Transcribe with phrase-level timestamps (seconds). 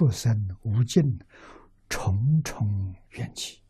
[0.00, 1.20] 畜生无尽
[1.86, 3.60] 重重缘起，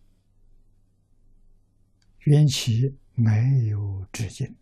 [2.20, 4.54] 缘起没有止境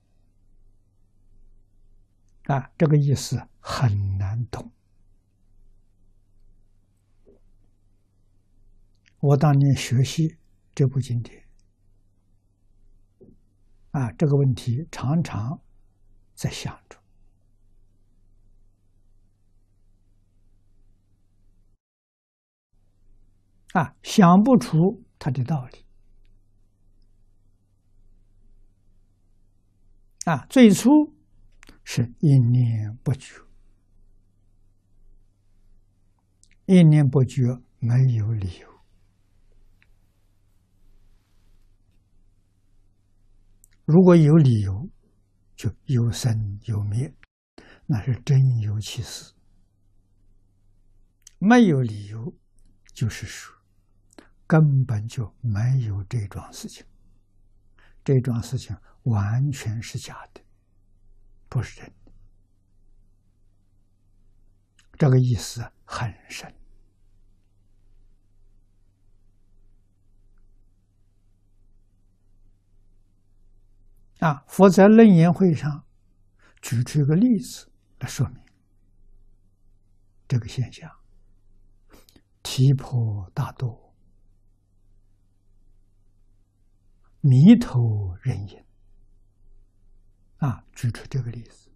[2.44, 4.72] 啊，这个意思很难懂。
[9.20, 10.38] 我当年学习
[10.74, 11.46] 这部经典
[13.90, 15.60] 啊，这个问题常常
[16.34, 16.97] 在想着。
[23.78, 25.84] 啊，想不出他的道理。
[30.24, 31.14] 啊，最初
[31.84, 33.40] 是一念不觉，
[36.66, 37.44] 一念不觉
[37.78, 38.68] 没有理由。
[43.84, 44.90] 如果有理由，
[45.54, 47.14] 就有生有灭，
[47.86, 49.36] 那是真有其事；
[51.38, 52.34] 没有理由，
[52.92, 53.56] 就是说。
[54.48, 56.86] 根本就没有这桩事情，
[58.02, 60.40] 这桩事情完全是假的，
[61.50, 62.12] 不是真的。
[64.98, 66.52] 这个意思很深
[74.20, 74.42] 啊！
[74.48, 75.84] 佛在楞严会上
[76.62, 78.42] 举出一个例子来说明
[80.26, 80.90] 这个现象：
[82.42, 83.87] 提婆大多。
[87.28, 88.64] 迷头人影
[90.38, 91.68] 啊，举出这个例子。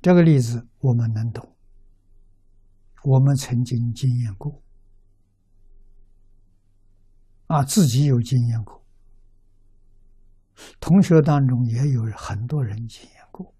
[0.00, 1.56] 这个例子我们能懂，
[3.02, 4.62] 我们曾经经验过
[7.48, 8.84] 啊，自己有经验过，
[10.78, 13.52] 同学当中也有很多人经验过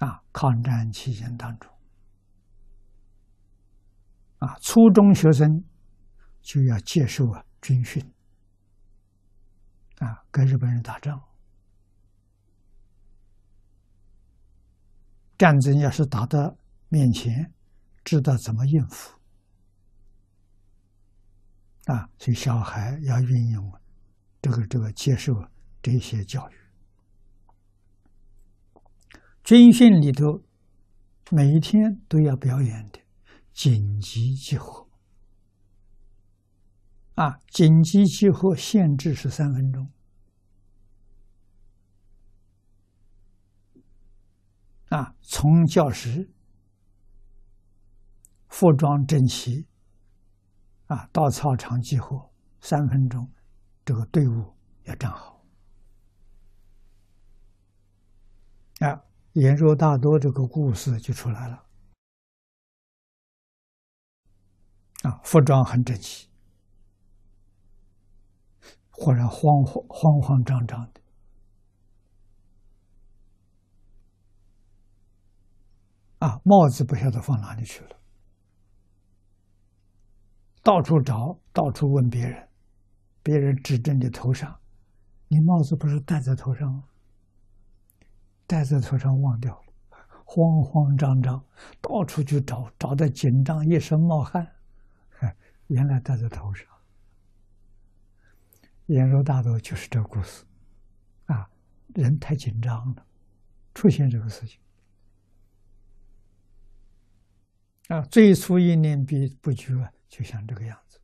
[0.00, 0.22] 啊。
[0.32, 1.70] 抗战期间当中
[4.38, 5.64] 啊，初中学生。
[6.42, 8.04] 就要接受啊军训，
[9.98, 11.22] 啊跟日本人打仗，
[15.38, 16.56] 战争要是打到
[16.88, 17.52] 面前，
[18.04, 19.16] 知道怎么应付，
[21.84, 23.72] 啊，所以小孩要运用
[24.40, 25.32] 这个这个接受
[25.80, 26.54] 这些教育。
[29.44, 30.42] 军训里头，
[31.30, 33.00] 每一天都要表演的
[33.52, 34.88] 紧急集合。
[37.14, 39.90] 啊，紧急集合限制是三分钟。
[44.88, 46.30] 啊，从教室
[48.48, 49.66] 服装整齐，
[50.86, 52.30] 啊，到操场集合
[52.60, 53.30] 三分钟，
[53.84, 55.44] 这个队伍要站好。
[58.80, 61.66] 啊，言说大多这个故事就出来了。
[65.02, 66.31] 啊，服装很整齐。
[69.02, 71.00] 忽然慌慌慌慌张张的，
[76.20, 77.96] 啊，帽子不晓得放哪里去了，
[80.62, 82.48] 到处找，到处问别人，
[83.24, 84.56] 别人指着你头上，
[85.26, 86.84] 你帽子不是戴在头上吗？
[88.46, 89.64] 戴在头上忘掉了，
[90.24, 91.44] 慌慌张张
[91.80, 94.46] 到处去找，找的紧张，一身冒汗，
[95.66, 96.71] 原来戴在头上。
[98.92, 100.44] 言若大多就是这个故事，
[101.24, 101.48] 啊，
[101.94, 103.06] 人太紧张了，
[103.74, 104.60] 出现这个事情，
[107.88, 109.72] 啊，最初一念比不觉，
[110.08, 111.00] 就像这个样子，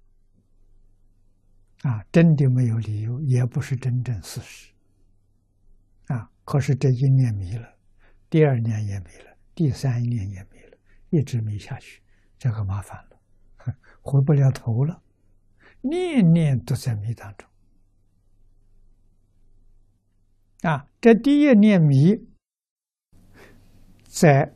[1.89, 4.71] 啊，真的没有理由，也不是真正事实，
[6.09, 7.75] 啊，可是这一念迷了，
[8.29, 10.77] 第二年也迷了，第三年也迷了，
[11.09, 12.03] 一直迷下去，
[12.39, 15.03] 这个麻烦了，回不了头了，
[15.81, 17.48] 念念都在迷当中。
[20.63, 22.17] 啊，这第一念迷，
[24.03, 24.53] 在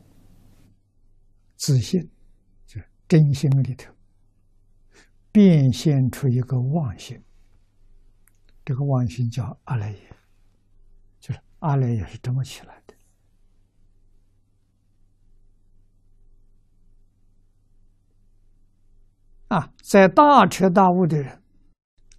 [1.55, 2.09] 自信，
[2.65, 3.93] 就是真心里头，
[5.31, 7.23] 变现出一个妄心。
[8.65, 10.15] 这个妄心叫阿赖耶，
[11.19, 12.93] 就是阿赖耶是这么起来的。
[19.47, 21.41] 啊，在大彻大悟的人，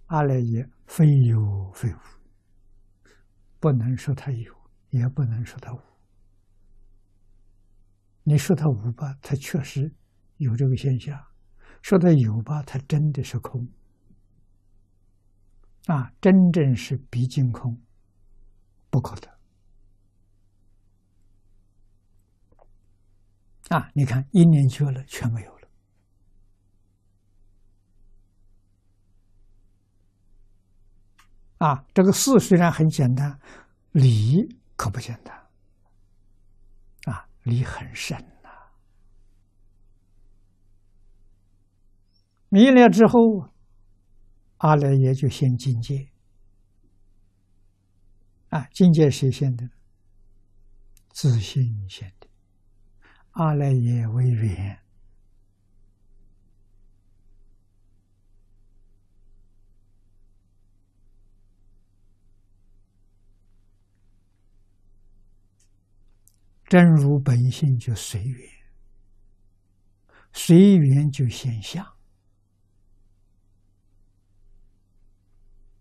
[0.07, 2.14] 阿赖耶非有非无。
[3.65, 4.53] 不能说他有，
[4.91, 5.79] 也不能说他无。
[8.21, 9.91] 你说他无吧，他确实
[10.37, 11.17] 有这个现象；
[11.81, 13.67] 说他有吧，他真的是空。
[15.87, 17.75] 啊，真正是毕竟空，
[18.91, 19.35] 不可得。
[23.75, 25.54] 啊，你看一年去了，全没有
[31.65, 33.39] 啊，这个事虽然很简单，
[33.91, 35.35] 理可不简单。
[37.11, 38.49] 啊，理很深呐。
[42.49, 43.49] 迷了之后，
[44.57, 46.07] 阿赖耶就现境界。
[48.49, 49.67] 啊，境界谁现的？
[51.09, 52.27] 自信现的。
[53.31, 54.84] 阿赖耶为缘。
[66.75, 68.49] 真如本性就随缘，
[70.33, 71.95] 随缘就现象。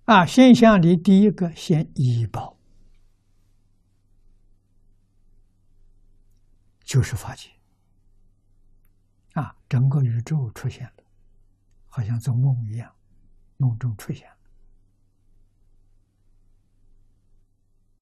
[0.04, 2.56] 啊，现象里第一个先依报，
[6.84, 7.50] 就是法界。
[9.32, 11.02] 啊，整个宇宙出现了，
[11.88, 12.94] 好像做梦一样，
[13.56, 14.28] 梦中出现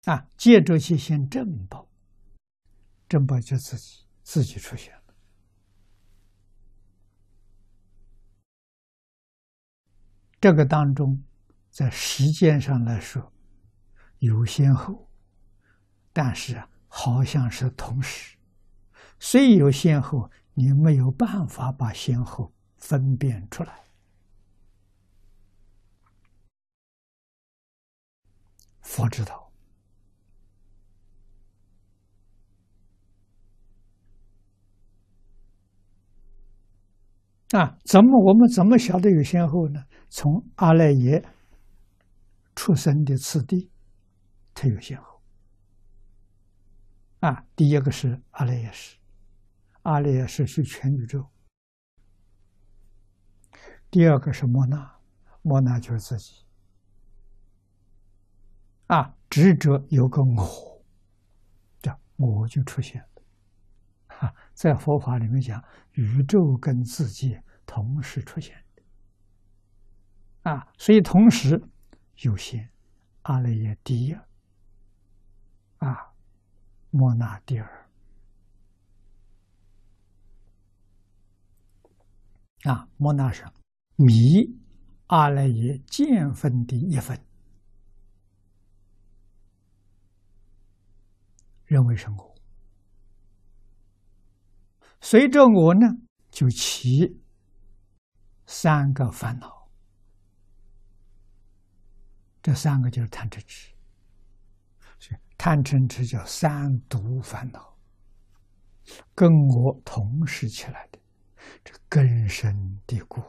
[0.04, 0.12] 了。
[0.12, 1.88] 啊，借着去现正报。
[3.12, 5.14] 正报就自己自己出现了，
[10.40, 11.22] 这个当中，
[11.70, 13.30] 在时间上来说
[14.20, 15.06] 有先后，
[16.10, 18.38] 但是好像是同时，
[19.18, 23.78] 虽有先后，你没有办法把先后分辨出来。
[28.80, 29.51] 佛知道。
[37.52, 39.84] 啊，怎么我们怎么晓得有先后呢？
[40.08, 41.22] 从阿赖耶
[42.54, 43.70] 出生的次第，
[44.54, 45.20] 它有先后。
[47.20, 48.96] 啊，第一个是阿赖耶识，
[49.82, 51.26] 阿赖耶识是全宇宙。
[53.90, 54.96] 第二个是莫那，
[55.42, 56.44] 莫那就是自己。
[58.86, 60.82] 啊，执着有个我，
[61.82, 63.11] 这我就出现了。
[64.54, 65.62] 在佛法里面讲，
[65.92, 68.64] 宇宙跟自己同时出现，
[70.42, 71.62] 啊，所以同时
[72.18, 72.70] 有限，
[73.22, 74.12] 阿赖耶第一，
[75.78, 76.14] 啊，
[76.90, 77.88] 莫那第二，
[82.64, 83.44] 啊，莫那是
[83.96, 84.60] 迷
[85.06, 87.18] 阿赖耶见分的一分，
[91.64, 92.31] 认为是我。
[95.04, 95.84] 随着我呢，
[96.30, 97.20] 就起
[98.46, 99.68] 三个烦恼。
[102.40, 103.74] 这三个就是贪嗔痴，
[105.36, 107.76] 贪嗔痴叫三毒烦恼，
[109.12, 110.98] 跟我同时起来的，
[111.64, 113.20] 这根深蒂固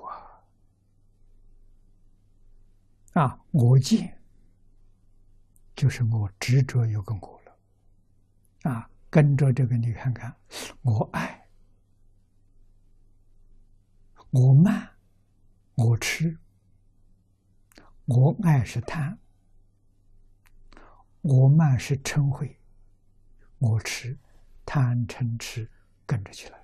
[3.11, 3.23] 啊！
[3.23, 4.21] 啊，我见
[5.75, 10.35] 就是我执着有个我了，啊，跟着这个你看看，
[10.83, 11.42] 我爱。
[14.35, 14.89] 我慢，
[15.75, 16.39] 我吃，
[18.05, 19.19] 我爱是贪，
[21.21, 22.57] 我慢是嗔恚，
[23.59, 24.17] 我吃，
[24.65, 25.69] 贪嗔痴
[26.07, 26.63] 跟着起来。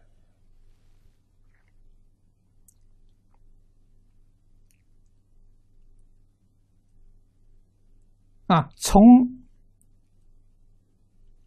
[8.47, 8.99] 啊，从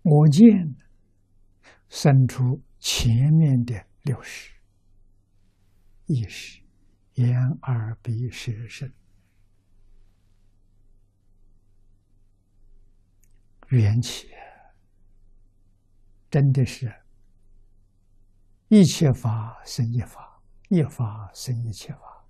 [0.02, 0.76] 我见
[1.88, 4.52] 生出前面的六识。
[6.12, 6.60] 意识，
[7.14, 8.92] 眼耳鼻舌身，
[13.68, 14.28] 缘起，
[16.30, 16.94] 真的是
[18.68, 20.38] 一切法生一法，
[20.68, 22.26] 一法生一切法。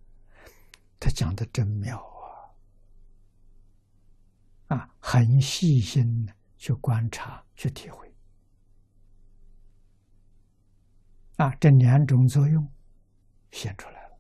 [1.00, 1.98] 他讲的真妙
[4.68, 4.76] 啊！
[4.76, 8.14] 啊，很细心的去观察，去体会。
[11.38, 12.64] 啊，这两种作用。
[13.52, 14.18] 显出来了，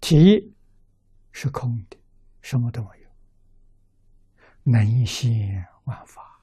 [0.00, 0.54] 体
[1.30, 1.96] 是空的，
[2.40, 3.08] 什么都没有，
[4.62, 6.40] 能现万法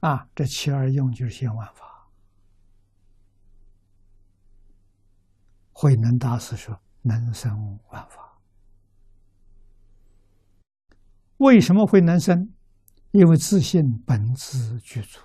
[0.00, 0.28] 啊！
[0.34, 2.10] 这七二用就是现万法。
[5.72, 8.38] 慧能大师说：“能生万法。”
[11.38, 12.52] 为什么会能生？
[13.12, 15.20] 因为自信本自具足。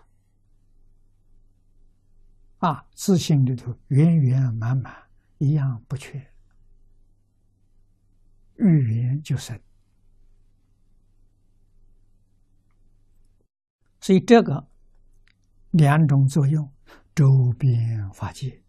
[2.66, 4.92] 啊，自信里头圆圆满满，
[5.38, 6.20] 一样不缺，
[8.56, 9.60] 遇缘就生。
[14.02, 14.68] 所以这个
[15.70, 16.68] 两种作用，
[17.14, 18.65] 周边法界。